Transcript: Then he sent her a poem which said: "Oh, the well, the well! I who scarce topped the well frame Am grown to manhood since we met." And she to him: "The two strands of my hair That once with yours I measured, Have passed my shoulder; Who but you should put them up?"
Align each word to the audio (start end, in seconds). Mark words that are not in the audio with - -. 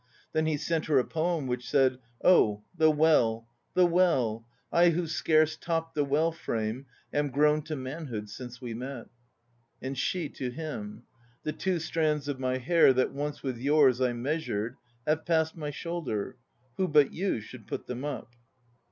Then 0.33 0.47
he 0.47 0.57
sent 0.57 0.85
her 0.87 0.97
a 0.97 1.03
poem 1.05 1.45
which 1.45 1.69
said: 1.69 1.99
"Oh, 2.23 2.63
the 2.75 2.89
well, 2.89 3.47
the 3.75 3.85
well! 3.85 4.47
I 4.71 4.89
who 4.89 5.05
scarce 5.05 5.55
topped 5.55 5.93
the 5.93 6.03
well 6.03 6.31
frame 6.31 6.87
Am 7.13 7.29
grown 7.29 7.61
to 7.65 7.75
manhood 7.75 8.27
since 8.27 8.59
we 8.59 8.73
met." 8.73 9.09
And 9.79 9.95
she 9.95 10.27
to 10.29 10.49
him: 10.49 11.03
"The 11.43 11.53
two 11.53 11.77
strands 11.77 12.27
of 12.27 12.39
my 12.39 12.57
hair 12.57 12.93
That 12.93 13.13
once 13.13 13.43
with 13.43 13.59
yours 13.59 14.01
I 14.01 14.13
measured, 14.13 14.75
Have 15.05 15.23
passed 15.23 15.55
my 15.55 15.69
shoulder; 15.69 16.35
Who 16.77 16.87
but 16.87 17.13
you 17.13 17.39
should 17.39 17.67
put 17.67 17.85
them 17.85 18.03
up?" 18.03 18.33